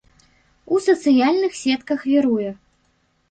[0.75, 2.49] У сацыяльных сетках віруе.